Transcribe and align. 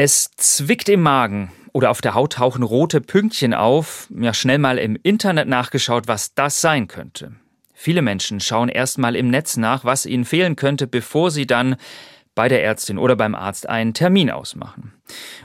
Es 0.00 0.30
zwickt 0.36 0.88
im 0.88 1.02
Magen 1.02 1.50
oder 1.72 1.90
auf 1.90 2.00
der 2.00 2.14
Haut 2.14 2.34
tauchen 2.34 2.62
rote 2.62 3.00
Pünktchen 3.00 3.52
auf. 3.52 4.06
Ja, 4.16 4.32
schnell 4.32 4.58
mal 4.58 4.78
im 4.78 4.96
Internet 5.02 5.48
nachgeschaut, 5.48 6.06
was 6.06 6.34
das 6.34 6.60
sein 6.60 6.86
könnte. 6.86 7.32
Viele 7.74 8.00
Menschen 8.00 8.38
schauen 8.38 8.68
erst 8.68 8.98
mal 8.98 9.16
im 9.16 9.28
Netz 9.28 9.56
nach, 9.56 9.84
was 9.84 10.06
ihnen 10.06 10.24
fehlen 10.24 10.54
könnte, 10.54 10.86
bevor 10.86 11.32
sie 11.32 11.48
dann 11.48 11.74
bei 12.36 12.46
der 12.46 12.62
Ärztin 12.62 12.96
oder 12.96 13.16
beim 13.16 13.34
Arzt 13.34 13.68
einen 13.68 13.92
Termin 13.92 14.30
ausmachen. 14.30 14.94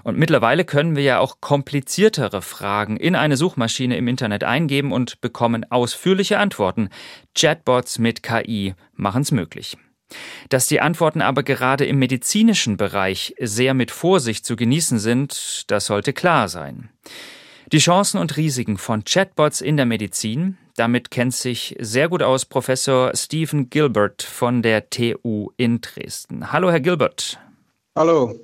Und 0.03 0.19
mittlerweile 0.19 0.65
können 0.65 0.95
wir 0.95 1.01
ja 1.01 1.17
auch 1.17 1.41
kompliziertere 1.41 2.43
Fragen 2.43 2.97
in 2.97 3.15
eine 3.15 3.37
Suchmaschine 3.37 3.97
im 3.97 4.07
Internet 4.07 4.43
eingeben 4.43 4.91
und 4.91 5.19
bekommen 5.19 5.65
ausführliche 5.71 6.37
Antworten. 6.37 6.89
Chatbots 7.33 7.97
mit 7.97 8.21
KI 8.21 8.75
machen 8.93 9.23
es 9.23 9.31
möglich. 9.31 9.77
Dass 10.49 10.67
die 10.67 10.81
Antworten 10.81 11.21
aber 11.21 11.43
gerade 11.43 11.85
im 11.85 11.99
medizinischen 11.99 12.77
Bereich 12.77 13.35
sehr 13.39 13.73
mit 13.73 13.91
Vorsicht 13.91 14.45
zu 14.45 14.55
genießen 14.55 14.99
sind, 14.99 15.63
das 15.71 15.85
sollte 15.85 16.13
klar 16.13 16.47
sein. 16.47 16.89
Die 17.71 17.79
Chancen 17.79 18.19
und 18.19 18.37
Risiken 18.37 18.77
von 18.77 19.03
Chatbots 19.03 19.61
in 19.61 19.77
der 19.77 19.85
Medizin, 19.85 20.57
damit 20.75 21.11
kennt 21.11 21.33
sich 21.33 21.75
sehr 21.79 22.09
gut 22.09 22.21
aus 22.21 22.45
Professor 22.45 23.11
Stephen 23.15 23.69
Gilbert 23.69 24.21
von 24.21 24.61
der 24.61 24.89
TU 24.89 25.49
in 25.57 25.81
Dresden. 25.81 26.51
Hallo, 26.51 26.69
Herr 26.69 26.81
Gilbert. 26.81 27.39
Hallo. 27.95 28.39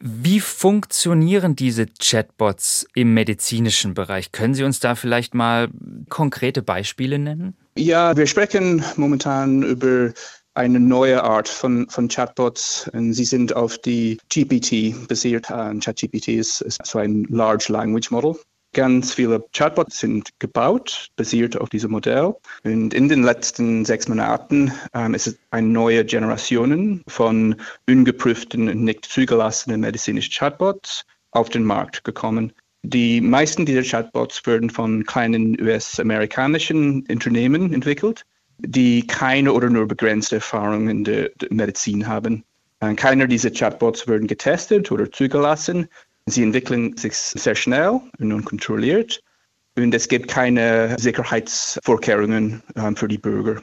Wie 0.00 0.40
funktionieren 0.40 1.56
diese 1.56 1.86
Chatbots 1.86 2.86
im 2.94 3.14
medizinischen 3.14 3.94
Bereich? 3.94 4.32
Können 4.32 4.54
Sie 4.54 4.64
uns 4.64 4.80
da 4.80 4.94
vielleicht 4.96 5.34
mal 5.34 5.68
konkrete 6.08 6.62
Beispiele 6.62 7.18
nennen? 7.18 7.56
Ja, 7.76 8.16
wir 8.16 8.26
sprechen 8.26 8.84
momentan 8.96 9.62
über 9.62 10.12
eine 10.54 10.80
neue 10.80 11.22
Art 11.22 11.48
von, 11.48 11.88
von 11.88 12.08
Chatbots. 12.08 12.90
Sie 12.92 13.24
sind 13.24 13.54
auf 13.54 13.78
die 13.78 14.18
GPT 14.32 15.08
basiert. 15.08 15.48
ChatGPT 15.48 16.28
ist, 16.28 16.60
ist 16.60 16.84
so 16.84 16.98
ein 16.98 17.24
Large 17.28 17.72
Language 17.72 18.10
Model. 18.10 18.36
Ganz 18.72 19.14
viele 19.14 19.44
Chatbots 19.52 20.00
sind 20.00 20.30
gebaut, 20.40 21.08
basiert 21.14 21.56
auf 21.56 21.68
diesem 21.68 21.92
Modell. 21.92 22.34
Und 22.64 22.92
in 22.92 23.08
den 23.08 23.22
letzten 23.22 23.84
sechs 23.84 24.08
Monaten 24.08 24.72
ähm, 24.94 25.14
ist 25.14 25.28
es 25.28 25.38
eine 25.52 25.68
neue 25.68 26.04
Generation 26.04 27.02
von 27.06 27.54
ungeprüften 27.88 28.68
und 28.68 28.82
nicht 28.82 29.04
zugelassenen 29.04 29.80
medizinischen 29.80 30.32
Chatbots 30.32 31.04
auf 31.30 31.50
den 31.50 31.62
Markt 31.62 32.02
gekommen. 32.02 32.52
Die 32.82 33.20
meisten 33.20 33.64
dieser 33.64 33.82
Chatbots 33.82 34.44
werden 34.44 34.70
von 34.70 35.04
kleinen 35.06 35.58
US-amerikanischen 35.60 37.06
Unternehmen 37.08 37.72
entwickelt 37.72 38.24
die 38.58 39.06
keine 39.06 39.52
oder 39.52 39.70
nur 39.70 39.86
begrenzte 39.86 40.36
Erfahrung 40.36 40.88
in 40.88 41.04
der, 41.04 41.30
der 41.40 41.52
Medizin 41.52 42.06
haben. 42.06 42.44
Äh, 42.80 42.94
keiner 42.94 43.26
dieser 43.26 43.50
Chatbots 43.50 44.06
werden 44.06 44.26
getestet 44.26 44.90
oder 44.90 45.10
zugelassen. 45.10 45.88
Sie 46.26 46.42
entwickeln 46.42 46.96
sich 46.96 47.16
sehr 47.16 47.54
schnell 47.54 48.00
und 48.18 48.32
unkontrolliert. 48.32 49.22
Und 49.76 49.94
es 49.94 50.08
gibt 50.08 50.28
keine 50.28 50.96
Sicherheitsvorkehrungen 50.98 52.62
ähm, 52.76 52.96
für 52.96 53.08
die 53.08 53.18
Bürger. 53.18 53.60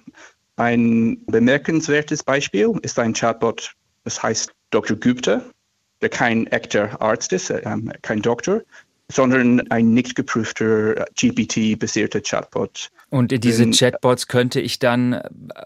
Ein 0.57 1.23
bemerkenswertes 1.25 2.23
Beispiel 2.23 2.73
ist 2.81 2.99
ein 2.99 3.13
Chatbot, 3.13 3.73
das 4.03 4.21
heißt 4.21 4.51
Dr. 4.71 4.97
Gupta, 4.97 5.41
der 6.01 6.09
kein 6.09 6.47
echter 6.47 7.01
Arzt 7.01 7.31
ist, 7.31 7.49
äh, 7.49 7.61
kein 8.01 8.21
Doktor, 8.21 8.61
sondern 9.11 9.69
ein 9.69 9.93
nicht 9.93 10.15
geprüfter 10.15 11.05
GPT-basierter 11.15 12.21
Chatbot. 12.21 12.89
Und 13.09 13.31
in 13.33 13.41
diese 13.41 13.69
Chatbots 13.69 14.27
könnte 14.27 14.61
ich 14.61 14.79
dann 14.79 15.13
äh, 15.13 15.21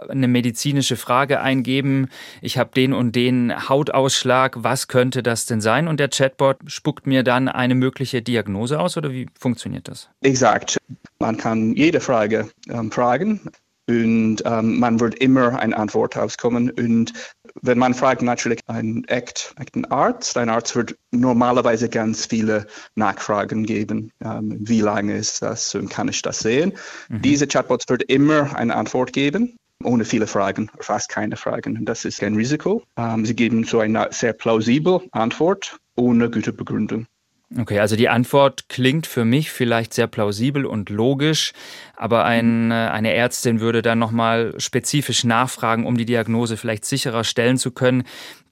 eine 0.09 0.27
medizinische 0.27 0.95
Frage 0.95 1.41
eingeben. 1.41 2.09
Ich 2.41 2.57
habe 2.57 2.71
den 2.75 2.93
und 2.93 3.15
den 3.15 3.69
Hautausschlag. 3.69 4.63
Was 4.63 4.87
könnte 4.87 5.21
das 5.21 5.45
denn 5.45 5.61
sein? 5.61 5.87
Und 5.87 5.99
der 5.99 6.09
Chatbot 6.09 6.57
spuckt 6.67 7.05
mir 7.05 7.23
dann 7.23 7.47
eine 7.47 7.75
mögliche 7.75 8.21
Diagnose 8.21 8.79
aus 8.79 8.97
oder 8.97 9.11
wie 9.11 9.27
funktioniert 9.39 9.87
das? 9.87 10.09
Exakt. 10.21 10.77
Man 11.19 11.37
kann 11.37 11.73
jede 11.75 11.99
Frage 11.99 12.49
ähm, 12.69 12.91
fragen 12.91 13.41
und 13.87 14.37
ähm, 14.45 14.79
man 14.79 14.99
wird 14.99 15.15
immer 15.15 15.59
eine 15.59 15.77
Antwort 15.77 16.17
auskommen. 16.17 16.71
Und 16.71 17.13
wenn 17.61 17.77
man 17.77 17.93
fragt, 17.93 18.21
natürlich 18.21 18.59
einen 18.67 19.05
echt, 19.05 19.53
echten 19.57 19.85
Arzt, 19.85 20.37
ein 20.37 20.49
Arzt 20.49 20.75
wird 20.75 20.95
normalerweise 21.11 21.89
ganz 21.89 22.25
viele 22.25 22.67
Nachfragen 22.95 23.65
geben. 23.65 24.11
Ähm, 24.23 24.57
wie 24.59 24.81
lange 24.81 25.15
ist 25.15 25.41
das 25.41 25.73
und 25.75 25.89
kann 25.89 26.07
ich 26.07 26.21
das 26.21 26.39
sehen? 26.39 26.73
Mhm. 27.09 27.21
Diese 27.21 27.47
Chatbots 27.47 27.85
wird 27.87 28.03
immer 28.03 28.55
eine 28.55 28.75
Antwort 28.75 29.13
geben 29.13 29.57
ohne 29.83 30.05
viele 30.05 30.25
Fragen, 30.25 30.71
fast 30.79 31.09
keine 31.09 31.35
Fragen. 31.35 31.77
Und 31.77 31.85
das 31.85 32.05
ist 32.05 32.19
kein 32.19 32.35
Risiko. 32.35 32.83
Ähm, 32.97 33.25
sie 33.25 33.35
geben 33.35 33.65
so 33.65 33.79
eine 33.79 34.07
sehr 34.11 34.33
plausible 34.33 35.01
Antwort 35.11 35.77
ohne 35.95 36.29
gute 36.29 36.53
Begründung. 36.53 37.07
Okay, 37.55 37.79
also 37.79 37.95
die 37.95 38.09
Antwort 38.09 38.69
klingt 38.69 39.05
für 39.05 39.23
mich 39.23 39.51
vielleicht 39.51 39.93
sehr 39.93 40.07
plausibel 40.07 40.65
und 40.65 40.89
logisch, 40.89 41.53
aber 41.95 42.25
ein, 42.25 42.71
äh, 42.71 42.73
eine 42.73 43.13
Ärztin 43.13 43.59
würde 43.59 43.83
dann 43.83 43.99
nochmal 43.99 44.55
spezifisch 44.57 45.23
nachfragen, 45.23 45.85
um 45.85 45.95
die 45.95 46.05
Diagnose 46.05 46.57
vielleicht 46.57 46.85
sicherer 46.85 47.23
stellen 47.23 47.57
zu 47.57 47.69
können, 47.69 48.03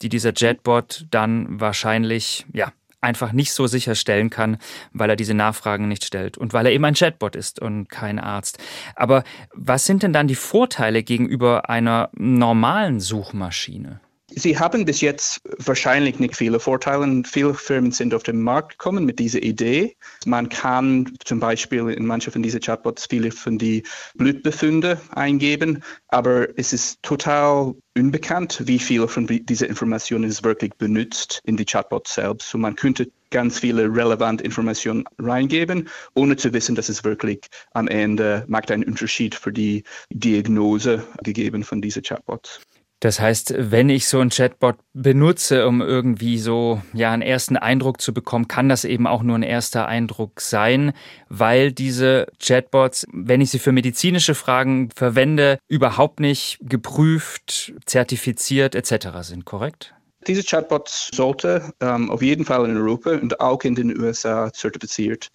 die 0.04 0.10
dieser 0.10 0.32
Jetbot 0.36 1.08
dann 1.10 1.60
wahrscheinlich, 1.60 2.46
ja, 2.54 2.72
einfach 3.02 3.34
nicht 3.34 3.52
so 3.52 3.68
sicherstellen 3.68 4.30
kann, 4.30 4.58
weil 4.94 5.10
er 5.10 5.16
diese 5.16 5.34
Nachfragen 5.34 5.88
nicht 5.88 6.06
stellt 6.06 6.38
und 6.38 6.54
weil 6.54 6.68
er 6.68 6.72
eben 6.72 6.86
ein 6.86 6.94
Chatbot 6.94 7.36
ist 7.36 7.60
und 7.60 7.90
kein 7.90 8.18
Arzt. 8.18 8.60
Aber 8.96 9.24
was 9.54 9.86
sind 9.86 10.04
denn 10.04 10.14
dann 10.14 10.28
die 10.28 10.36
Vorteile 10.36 11.04
gegenüber 11.04 11.70
einer 11.70 12.10
normalen 12.14 13.00
Suchmaschine? 13.00 14.00
Sie 14.36 14.58
haben 14.58 14.86
bis 14.86 15.02
jetzt 15.02 15.42
wahrscheinlich 15.58 16.20
nicht 16.20 16.36
viele 16.36 16.60
Vorteile. 16.60 17.24
Viele 17.26 17.54
Firmen 17.54 17.92
sind 17.92 18.14
auf 18.14 18.24
den 18.24 18.42
Markt 18.42 18.72
gekommen 18.72 19.06
mit 19.06 19.20
dieser 19.20 19.44
Idee. 19.44 19.96
Man 20.26 20.50
kann 20.50 21.14
zum 21.24 21.40
Beispiel 21.40 21.90
in 21.90 22.06
manchen 22.06 22.32
von 22.34 22.42
diesen 22.42 22.60
Chatbots 22.60 23.08
viele 23.10 23.32
von 23.32 23.58
die 23.58 23.84
Blutbefunde 24.16 25.00
eingeben, 25.12 25.84
aber 26.08 26.48
es 26.58 26.74
ist 26.74 27.02
total 27.04 27.76
unbekannt, 27.96 28.64
wie 28.66 28.80
viele 28.80 29.08
von 29.08 29.28
diesen 29.28 29.68
Informationen 29.68 30.30
es 30.30 30.44
wirklich 30.44 30.74
benutzt 30.76 31.42
in 31.44 31.58
die 31.58 31.66
Chatbots 31.66 32.16
selbst. 32.16 32.50
So 32.50 32.58
man 32.58 32.76
könnte 32.76 33.12
ganz 33.30 33.60
viele 33.60 33.84
relevante 33.84 34.44
Informationen 34.44 35.04
reingeben, 35.20 35.90
ohne 36.16 36.38
zu 36.38 36.54
wissen, 36.54 36.76
dass 36.76 36.90
es 36.90 37.04
wirklich 37.04 37.42
am 37.74 37.88
Ende 37.88 38.46
macht 38.48 38.72
einen 38.72 38.84
Unterschied 38.84 39.36
für 39.36 39.52
die 39.52 39.84
Diagnose 40.10 41.04
gegeben 41.24 41.64
von 41.64 41.82
diesen 41.82 42.04
Chatbots. 42.04 42.62
Das 43.04 43.20
heißt, 43.20 43.56
wenn 43.58 43.90
ich 43.90 44.08
so 44.08 44.22
ein 44.22 44.30
Chatbot 44.30 44.78
benutze, 44.94 45.68
um 45.68 45.82
irgendwie 45.82 46.38
so 46.38 46.82
ja 46.94 47.12
einen 47.12 47.22
ersten 47.22 47.58
Eindruck 47.58 48.00
zu 48.00 48.14
bekommen, 48.14 48.48
kann 48.48 48.70
das 48.70 48.86
eben 48.86 49.08
auch 49.08 49.24
nur 49.24 49.38
ein 49.38 49.44
erster 49.44 49.88
Eindruck 49.90 50.40
sein, 50.40 50.94
weil 51.28 51.74
diese 51.74 52.28
Chatbots, 52.42 53.06
wenn 53.12 53.42
ich 53.42 53.52
sie 53.52 53.60
für 53.60 53.74
medizinische 53.74 54.36
Fragen 54.36 54.90
verwende, 54.96 55.60
überhaupt 55.68 56.22
nicht 56.22 56.60
geprüft, 56.62 57.74
zertifiziert 57.86 58.74
etc. 58.74 59.08
sind, 59.20 59.44
korrekt? 59.44 59.94
Diese 60.26 60.42
Chatbots 60.42 61.10
sollte 61.14 61.74
ähm, 61.82 62.10
auf 62.10 62.22
jeden 62.22 62.46
Fall 62.46 62.70
in 62.70 62.78
Europa 62.78 63.16
und 63.16 63.42
auch 63.42 63.64
in 63.64 63.76
den 63.76 64.00
USA 64.00 64.50
zertifiziert. 64.54 65.28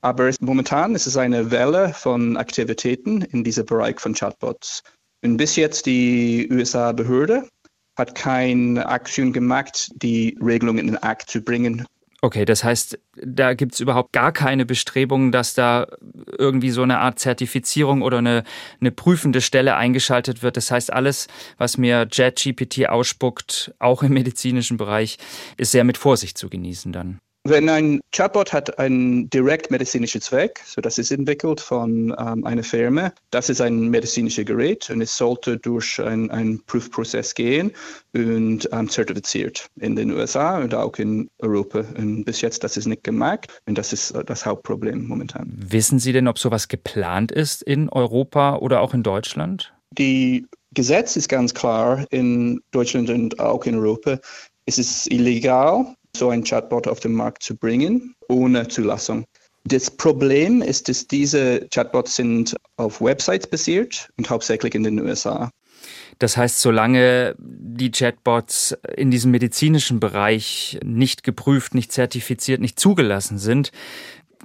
Aber 0.00 0.30
momentan 0.38 0.94
ist 0.94 1.08
es 1.08 1.16
eine 1.16 1.50
Welle 1.50 1.92
von 1.92 2.36
Aktivitäten 2.36 3.22
in 3.22 3.42
diesem 3.42 3.66
Bereich 3.66 3.98
von 3.98 4.14
Chatbots. 4.14 4.84
Und 5.26 5.38
bis 5.38 5.56
jetzt 5.56 5.86
die 5.86 6.48
USA-Behörde 6.52 7.48
hat 7.96 8.14
keine 8.14 8.86
Aktion 8.86 9.32
gemacht, 9.32 9.90
die 9.96 10.38
Regelung 10.40 10.78
in 10.78 10.86
den 10.86 10.98
Akt 10.98 11.28
zu 11.28 11.42
bringen. 11.42 11.84
Okay, 12.22 12.44
das 12.44 12.62
heißt, 12.62 12.96
da 13.16 13.54
gibt 13.54 13.74
es 13.74 13.80
überhaupt 13.80 14.12
gar 14.12 14.30
keine 14.30 14.64
Bestrebungen, 14.64 15.32
dass 15.32 15.54
da 15.54 15.88
irgendwie 16.38 16.70
so 16.70 16.82
eine 16.82 17.00
Art 17.00 17.18
Zertifizierung 17.18 18.02
oder 18.02 18.18
eine, 18.18 18.44
eine 18.80 18.92
prüfende 18.92 19.40
Stelle 19.40 19.74
eingeschaltet 19.74 20.44
wird. 20.44 20.56
Das 20.56 20.70
heißt, 20.70 20.92
alles, 20.92 21.26
was 21.58 21.76
mir 21.76 22.06
JetGPT 22.10 22.88
ausspuckt, 22.88 23.74
auch 23.80 24.04
im 24.04 24.12
medizinischen 24.12 24.76
Bereich, 24.76 25.18
ist 25.56 25.72
sehr 25.72 25.84
mit 25.84 25.98
Vorsicht 25.98 26.38
zu 26.38 26.48
genießen 26.48 26.92
dann. 26.92 27.18
Wenn 27.48 27.68
ein 27.68 28.00
Chatbot 28.12 28.52
hat 28.52 28.78
einen 28.80 29.30
direkt 29.30 29.70
medizinischen 29.70 30.20
Zweck, 30.20 30.60
so 30.66 30.80
das 30.80 30.98
ist 30.98 31.12
entwickelt 31.12 31.60
von 31.60 32.14
ähm, 32.18 32.44
einer 32.44 32.64
Firma, 32.64 33.12
das 33.30 33.48
ist 33.48 33.60
ein 33.60 33.88
medizinisches 33.88 34.44
Gerät 34.46 34.90
und 34.90 35.00
es 35.00 35.16
sollte 35.16 35.56
durch 35.56 36.00
einen 36.00 36.64
Prüfprozess 36.66 37.34
gehen 37.34 37.70
und 38.14 38.68
ähm, 38.72 38.88
zertifiziert 38.88 39.68
in 39.76 39.94
den 39.94 40.10
USA 40.10 40.58
und 40.58 40.74
auch 40.74 40.96
in 40.98 41.30
Europa. 41.38 41.84
Und 41.96 42.24
bis 42.24 42.40
jetzt 42.40 42.64
das 42.64 42.76
ist 42.76 42.86
nicht 42.86 43.04
gemacht 43.04 43.46
und 43.66 43.78
das 43.78 43.92
ist 43.92 44.14
das 44.26 44.44
Hauptproblem 44.44 45.06
momentan. 45.06 45.52
Wissen 45.56 46.00
Sie 46.00 46.12
denn, 46.12 46.26
ob 46.26 46.40
sowas 46.40 46.66
geplant 46.66 47.30
ist 47.30 47.62
in 47.62 47.88
Europa 47.88 48.56
oder 48.56 48.80
auch 48.80 48.92
in 48.92 49.04
Deutschland? 49.04 49.72
Die 49.92 50.46
Gesetz 50.74 51.16
ist 51.16 51.28
ganz 51.28 51.54
klar 51.54 52.04
in 52.10 52.60
Deutschland 52.72 53.08
und 53.08 53.38
auch 53.38 53.64
in 53.66 53.76
Europa. 53.76 54.18
Es 54.66 54.78
ist 54.78 55.10
illegal, 55.12 55.94
so 56.18 56.30
ein 56.30 56.44
Chatbot 56.44 56.88
auf 56.88 57.00
den 57.00 57.12
Markt 57.12 57.42
zu 57.42 57.56
bringen, 57.56 58.14
ohne 58.28 58.68
Zulassung. 58.68 59.24
Das 59.64 59.90
Problem 59.90 60.62
ist, 60.62 60.88
dass 60.88 61.06
diese 61.08 61.66
Chatbots 61.72 62.16
sind 62.16 62.54
auf 62.76 63.00
Websites 63.00 63.48
basiert 63.48 64.08
und 64.16 64.30
hauptsächlich 64.30 64.74
in 64.74 64.84
den 64.84 65.00
USA. 65.00 65.50
Das 66.18 66.36
heißt, 66.36 66.60
solange 66.60 67.34
die 67.38 67.90
Chatbots 67.90 68.76
in 68.96 69.10
diesem 69.10 69.32
medizinischen 69.32 70.00
Bereich 70.00 70.78
nicht 70.84 71.24
geprüft, 71.24 71.74
nicht 71.74 71.92
zertifiziert, 71.92 72.60
nicht 72.60 72.80
zugelassen 72.80 73.38
sind, 73.38 73.72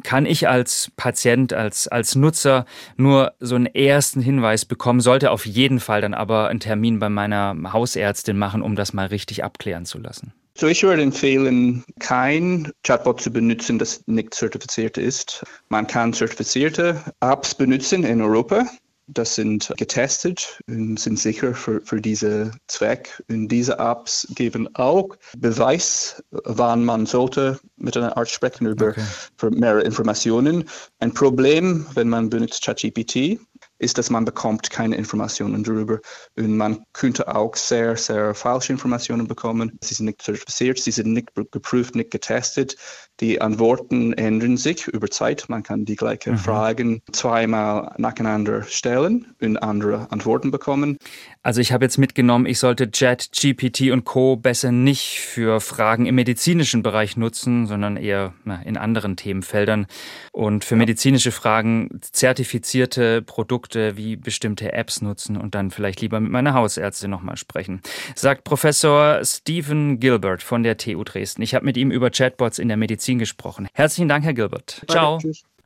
kann 0.04 0.26
ich 0.26 0.48
als 0.48 0.92
Patient, 0.96 1.54
als, 1.54 1.88
als 1.88 2.16
Nutzer 2.16 2.66
nur 2.98 3.34
so 3.40 3.56
einen 3.56 3.68
ersten 3.68 4.22
Hinweis 4.22 4.66
bekommen, 4.66 5.02
sollte 5.02 5.32
auf 5.32 5.46
jeden 5.46 5.80
Fall 5.80 6.02
dann 6.02 6.14
aber 6.14 6.48
einen 6.48 6.60
Termin 6.60 7.00
bei 7.00 7.10
meiner 7.10 7.56
Hausärztin 7.72 8.38
machen, 8.38 8.62
um 8.62 8.76
das 8.76 8.94
mal 8.94 9.08
richtig 9.08 9.44
abklären 9.44 9.86
zu 9.86 10.00
lassen. 10.00 10.34
So, 10.56 10.68
ich 10.68 10.84
würde 10.84 11.02
empfehlen, 11.02 11.84
kein 12.00 12.72
Chatbot 12.84 13.22
zu 13.22 13.32
benutzen, 13.32 13.80
das 13.80 14.04
nicht 14.08 14.34
zertifiziert 14.34 14.98
ist. 14.98 15.44
Man 15.70 15.88
kann 15.88 16.14
zertifizierte 16.14 17.02
Apps 17.22 17.56
benutzen 17.56 18.04
in 18.04 18.22
Europa. 18.22 18.66
Das 19.08 19.36
sind 19.36 19.74
getestet 19.78 20.62
und 20.68 20.98
sind 20.98 21.20
sicher 21.20 21.54
für, 21.54 21.82
für 21.82 22.00
diesen 22.00 22.56
Zweck. 22.68 23.22
Und 23.30 23.50
diese 23.50 23.78
Apps 23.78 24.28
geben 24.36 24.70
auch 24.76 25.10
Beweis, 25.38 26.24
wann 26.32 26.86
man 26.86 27.06
sollte 27.06 27.60
mit 27.78 27.98
einer 27.98 28.16
Art 28.16 28.30
sprechen 28.30 28.68
über 28.68 28.90
okay. 28.90 29.04
für 29.38 29.52
mehr 29.52 29.84
Informationen. 29.84 30.66
Ein 31.00 31.14
Problem, 31.14 31.86
wenn 31.94 32.08
man 32.08 32.30
benutzt 32.30 32.64
ChatGPT, 32.64 33.40
ist, 33.82 33.98
dass 33.98 34.10
man 34.10 34.26
bekommt 34.26 34.70
keine 34.70 34.96
Informationen 34.96 35.64
darüber. 35.64 36.00
Und 36.38 36.56
man 36.56 36.84
könnte 36.94 37.34
auch 37.34 37.56
sehr, 37.56 37.98
sehr 37.98 38.36
falsche 38.36 38.72
Informationen 38.72 39.28
bekommen. 39.28 39.78
Sie 39.84 39.96
sind 39.96 40.06
nicht 40.06 40.22
zertifiziert, 40.22 40.80
sie 40.80 40.92
sind 40.92 41.14
nicht 41.14 41.30
geprüft, 41.52 41.96
nicht 41.96 42.12
getestet. 42.12 42.76
Die 43.20 43.42
Antworten 43.42 44.14
ändern 44.14 44.58
sich 44.58 44.88
über 44.88 45.10
Zeit. 45.10 45.46
Man 45.48 45.64
kann 45.64 45.86
die 45.86 45.96
gleichen 45.96 46.34
mhm. 46.34 46.38
Fragen 46.38 47.02
zweimal 47.12 47.94
nacheinander 47.98 48.64
stellen 48.64 49.34
und 49.42 49.58
andere 49.58 50.12
Antworten 50.12 50.52
bekommen. 50.52 50.98
Also 51.44 51.60
ich 51.60 51.72
habe 51.72 51.86
jetzt 51.86 51.98
mitgenommen, 51.98 52.46
ich 52.46 52.60
sollte 52.60 52.92
Chat, 52.92 53.32
GPT 53.32 53.92
und 53.92 54.06
Co. 54.06 54.36
besser 54.36 54.72
nicht 54.72 55.20
für 55.20 55.60
Fragen 55.60 56.06
im 56.06 56.16
medizinischen 56.16 56.84
Bereich 56.84 57.18
nutzen, 57.18 57.66
sondern 57.66 57.98
eher 57.98 58.34
na, 58.44 58.62
in 58.62 58.78
anderen 58.78 59.16
Themenfeldern. 59.16 59.88
Und 60.32 60.64
für 60.64 60.76
medizinische 60.76 61.32
Fragen 61.32 62.00
zertifizierte 62.12 63.22
Produkte 63.22 63.71
wie 63.76 64.16
bestimmte 64.16 64.74
Apps 64.74 65.02
nutzen 65.02 65.38
und 65.38 65.56
dann 65.56 65.72
vielleicht 65.72 66.02
lieber 66.02 66.20
mit 66.20 66.32
meiner 66.32 66.54
Hausärztin 66.54 67.10
nochmal 67.10 67.38
sprechen. 67.38 67.82
Sagt 68.16 68.44
Professor 68.44 69.24
Stephen 69.24 70.00
Gilbert 70.00 70.44
von 70.44 70.64
der 70.64 70.78
TU 70.78 71.04
Dresden. 71.04 71.42
Ich 71.42 71.56
habe 71.56 71.66
mit 71.66 71.78
ihm 71.78 71.92
über 71.92 72.10
Chatbots 72.10 72.60
in 72.60 72.68
der 72.68 72.78
Medizin 72.78 73.20
gesprochen. 73.20 73.68
Herzlichen 73.74 74.10
Dank, 74.10 74.24
Herr 74.24 74.34
Gilbert. 74.34 74.82
Ciao. 74.88 75.18
Tschüss. 75.18 75.44